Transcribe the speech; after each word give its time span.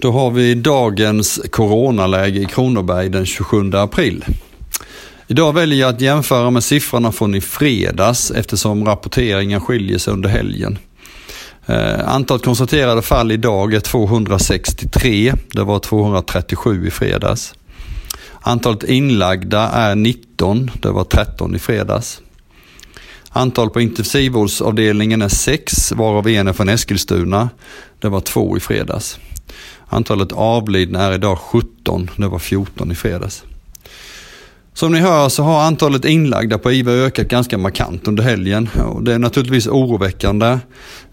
Då 0.00 0.12
har 0.12 0.30
vi 0.30 0.54
dagens 0.54 1.40
coronaläge 1.50 2.40
i 2.40 2.44
Kronoberg 2.44 3.08
den 3.08 3.26
27 3.26 3.74
april. 3.74 4.24
Idag 5.26 5.52
väljer 5.52 5.80
jag 5.80 5.94
att 5.94 6.00
jämföra 6.00 6.50
med 6.50 6.64
siffrorna 6.64 7.12
från 7.12 7.34
i 7.34 7.40
fredags 7.40 8.30
eftersom 8.30 8.84
rapporteringen 8.84 9.60
skiljer 9.60 9.98
sig 9.98 10.12
under 10.12 10.28
helgen. 10.28 10.78
Eh, 11.66 12.08
antalet 12.08 12.44
konstaterade 12.44 13.02
fall 13.02 13.32
idag 13.32 13.74
är 13.74 13.80
263. 13.80 15.34
Det 15.52 15.62
var 15.62 15.78
237 15.78 16.86
i 16.86 16.90
fredags. 16.90 17.54
Antalet 18.40 18.84
inlagda 18.84 19.68
är 19.68 19.94
19. 19.94 20.70
Det 20.82 20.90
var 20.90 21.04
13 21.04 21.54
i 21.54 21.58
fredags. 21.58 22.20
Antal 23.30 23.70
på 23.70 23.80
intensivvårdsavdelningen 23.80 25.22
är 25.22 25.28
6, 25.28 25.92
varav 25.92 26.28
en 26.28 26.48
är 26.48 26.52
från 26.52 26.68
Eskilstuna. 26.68 27.50
Det 27.98 28.08
var 28.08 28.20
2 28.20 28.56
i 28.56 28.60
fredags. 28.60 29.18
Antalet 29.88 30.32
avlidna 30.32 31.02
är 31.02 31.12
idag 31.12 31.38
17, 31.38 32.10
det 32.16 32.28
var 32.28 32.38
14 32.38 32.92
i 32.92 32.94
fredags. 32.94 33.44
Som 34.74 34.92
ni 34.92 34.98
hör 34.98 35.28
så 35.28 35.42
har 35.42 35.62
antalet 35.62 36.04
inlagda 36.04 36.58
på 36.58 36.72
IVA 36.72 36.92
ökat 36.92 37.28
ganska 37.28 37.58
markant 37.58 38.08
under 38.08 38.22
helgen. 38.22 38.68
Och 38.84 39.04
det 39.04 39.14
är 39.14 39.18
naturligtvis 39.18 39.66
oroväckande 39.66 40.58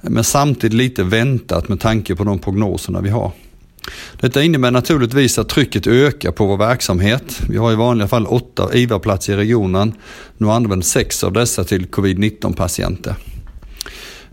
men 0.01 0.23
samtidigt 0.23 0.77
lite 0.77 1.03
väntat 1.03 1.69
med 1.69 1.79
tanke 1.79 2.15
på 2.15 2.23
de 2.23 2.39
prognoserna 2.39 3.01
vi 3.01 3.09
har. 3.09 3.31
Detta 4.19 4.43
innebär 4.43 4.71
naturligtvis 4.71 5.39
att 5.39 5.49
trycket 5.49 5.87
ökar 5.87 6.31
på 6.31 6.45
vår 6.45 6.57
verksamhet. 6.57 7.41
Vi 7.49 7.57
har 7.57 7.71
i 7.71 7.75
vanliga 7.75 8.07
fall 8.07 8.25
åtta 8.25 8.69
IVA-platser 8.73 9.33
i 9.33 9.35
regionen. 9.35 9.93
Nu 10.37 10.51
används 10.51 10.89
sex 10.89 11.23
av 11.23 11.33
dessa 11.33 11.63
till 11.63 11.87
covid-19 11.87 12.55
patienter. 12.55 13.15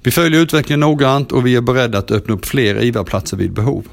Vi 0.05 0.11
följer 0.11 0.41
utvecklingen 0.41 0.81
noggrant 0.81 1.33
och 1.33 1.47
vi 1.47 1.57
är 1.57 1.61
beredda 1.61 1.99
att 1.99 2.11
öppna 2.11 2.35
upp 2.35 2.47
fler 2.47 2.85
IVA-platser 2.85 3.37
vid 3.37 3.53
behov. 3.53 3.87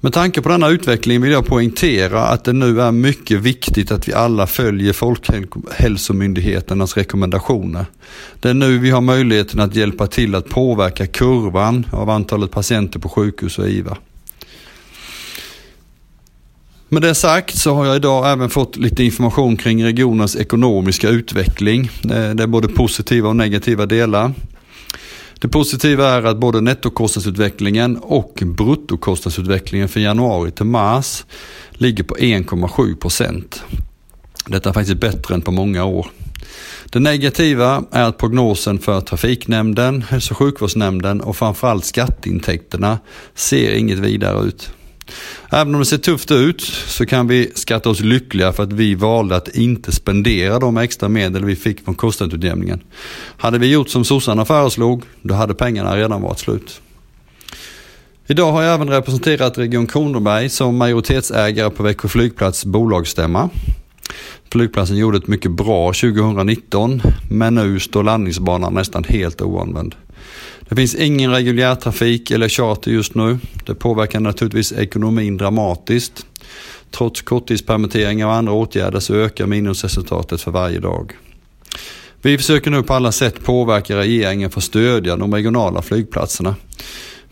Med 0.00 0.12
tanke 0.12 0.42
på 0.42 0.48
denna 0.48 0.68
utveckling 0.68 1.20
vill 1.20 1.32
jag 1.32 1.46
poängtera 1.46 2.22
att 2.22 2.44
det 2.44 2.52
nu 2.52 2.80
är 2.80 2.92
mycket 2.92 3.40
viktigt 3.40 3.92
att 3.92 4.08
vi 4.08 4.12
alla 4.12 4.46
följer 4.46 4.92
Folkhälsomyndigheternas 4.92 6.96
rekommendationer. 6.96 7.86
Det 8.40 8.50
är 8.50 8.54
nu 8.54 8.78
vi 8.78 8.90
har 8.90 9.00
möjligheten 9.00 9.60
att 9.60 9.76
hjälpa 9.76 10.06
till 10.06 10.34
att 10.34 10.48
påverka 10.48 11.06
kurvan 11.06 11.86
av 11.90 12.10
antalet 12.10 12.50
patienter 12.50 12.98
på 12.98 13.08
sjukhus 13.08 13.58
och 13.58 13.68
IVA. 13.68 13.96
Med 16.88 17.02
det 17.02 17.14
sagt 17.14 17.58
så 17.58 17.74
har 17.74 17.86
jag 17.86 17.96
idag 17.96 18.32
även 18.32 18.50
fått 18.50 18.76
lite 18.76 19.04
information 19.04 19.56
kring 19.56 19.84
regionens 19.84 20.36
ekonomiska 20.36 21.08
utveckling. 21.08 21.90
Eh, 22.02 22.30
det 22.30 22.42
är 22.42 22.46
både 22.46 22.68
positiva 22.68 23.28
och 23.28 23.36
negativa 23.36 23.86
delar. 23.86 24.32
Det 25.40 25.48
positiva 25.48 26.08
är 26.08 26.22
att 26.22 26.38
både 26.38 26.60
nettokostnadsutvecklingen 26.60 27.96
och 27.96 28.42
bruttokostnadsutvecklingen 28.42 29.88
för 29.88 30.00
januari 30.00 30.50
till 30.50 30.66
mars 30.66 31.24
ligger 31.70 32.04
på 32.04 32.14
1,7 32.14 32.96
procent. 32.96 33.62
Detta 34.46 34.68
är 34.68 34.72
faktiskt 34.72 35.00
bättre 35.00 35.34
än 35.34 35.42
på 35.42 35.50
många 35.50 35.84
år. 35.84 36.06
Det 36.90 36.98
negativa 36.98 37.84
är 37.90 38.02
att 38.02 38.18
prognosen 38.18 38.78
för 38.78 39.00
Trafiknämnden, 39.00 40.02
Hälso 40.02 40.32
och 40.32 40.38
sjukvårdsnämnden 40.38 41.20
och 41.20 41.36
framförallt 41.36 41.84
skatteintäkterna 41.84 42.98
ser 43.34 43.74
inget 43.74 43.98
vidare 43.98 44.46
ut. 44.46 44.72
Även 45.50 45.74
om 45.74 45.80
det 45.80 45.86
ser 45.86 45.98
tufft 45.98 46.30
ut 46.30 46.60
så 46.86 47.06
kan 47.06 47.28
vi 47.28 47.52
skatta 47.54 47.90
oss 47.90 48.00
lyckliga 48.00 48.52
för 48.52 48.62
att 48.62 48.72
vi 48.72 48.94
valde 48.94 49.36
att 49.36 49.48
inte 49.48 49.92
spendera 49.92 50.58
de 50.58 50.76
extra 50.76 51.08
medel 51.08 51.44
vi 51.44 51.56
fick 51.56 51.84
från 51.84 51.94
kostnadsutjämningen. 51.94 52.80
Hade 53.36 53.58
vi 53.58 53.72
gjort 53.72 53.88
som 53.88 54.04
sossarna 54.04 54.44
föreslog, 54.44 55.02
då 55.22 55.34
hade 55.34 55.54
pengarna 55.54 55.96
redan 55.96 56.22
varit 56.22 56.38
slut. 56.38 56.80
Idag 58.26 58.52
har 58.52 58.62
jag 58.62 58.74
även 58.74 58.90
representerat 58.90 59.58
Region 59.58 59.86
Kronoberg 59.86 60.48
som 60.48 60.76
majoritetsägare 60.76 61.70
på 61.70 61.82
Växjö 61.82 62.08
flygplats 62.08 62.64
bolagsstämma. 62.64 63.50
Flygplatsen 64.52 64.96
gjorde 64.96 65.18
ett 65.18 65.26
mycket 65.26 65.50
bra 65.50 65.92
2019 65.92 67.02
men 67.30 67.54
nu 67.54 67.80
står 67.80 68.02
landningsbanan 68.02 68.74
nästan 68.74 69.04
helt 69.04 69.42
oanvänd. 69.42 69.94
Det 70.68 70.76
finns 70.76 70.94
ingen 70.94 71.30
reguljärtrafik 71.30 72.30
eller 72.30 72.48
charter 72.48 72.90
just 72.90 73.14
nu. 73.14 73.38
Det 73.66 73.74
påverkar 73.74 74.20
naturligtvis 74.20 74.72
ekonomin 74.72 75.36
dramatiskt. 75.36 76.26
Trots 76.90 77.22
korttidspermitteringar 77.22 78.26
och 78.26 78.34
andra 78.34 78.52
åtgärder 78.52 79.00
så 79.00 79.14
ökar 79.14 79.46
minusresultatet 79.46 80.40
för 80.40 80.50
varje 80.50 80.80
dag. 80.80 81.12
Vi 82.22 82.38
försöker 82.38 82.70
nu 82.70 82.82
på 82.82 82.94
alla 82.94 83.12
sätt 83.12 83.44
påverka 83.44 83.96
regeringen 83.96 84.50
för 84.50 84.60
att 84.60 84.64
stödja 84.64 85.16
de 85.16 85.34
regionala 85.34 85.82
flygplatserna. 85.82 86.54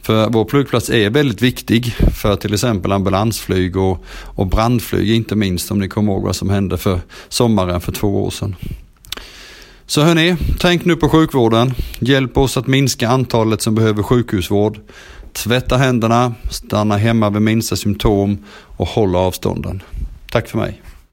För 0.03 0.29
vår 0.31 0.49
flygplats 0.49 0.91
är 0.91 1.11
väldigt 1.11 1.43
viktig 1.43 1.95
för 2.15 2.37
till 2.37 2.55
exempel 2.55 2.93
ambulansflyg 2.93 3.77
och, 3.77 4.05
och 4.11 4.47
brandflyg, 4.47 5.11
inte 5.11 5.37
minst 5.37 5.71
om 5.71 5.79
ni 5.79 5.89
kommer 5.89 6.13
ihåg 6.13 6.23
vad 6.23 6.37
som 6.37 6.51
hände 6.51 6.79
för 6.79 7.01
sommaren 7.29 7.81
för 7.81 7.93
två 7.93 8.25
år 8.25 8.31
sedan. 8.31 8.57
Så 9.89 10.03
hörni, 10.03 10.37
tänk 10.61 10.85
nu 10.85 10.97
på 10.97 11.09
sjukvården. 11.09 11.75
Hjälp 11.99 12.39
oss 12.39 12.57
att 12.57 12.67
minska 12.67 13.09
antalet 13.09 13.63
som 13.63 13.75
behöver 13.75 14.03
sjukhusvård. 14.03 14.81
Tvätta 15.33 15.77
händerna, 15.77 16.35
stanna 16.51 16.97
hemma 16.97 17.31
vid 17.31 17.43
minsta 17.43 17.77
symptom 17.77 18.39
och 18.77 18.89
håll 18.89 19.17
avstånden. 19.17 19.83
Tack 20.31 20.49
för 20.49 20.59
mig. 20.59 20.83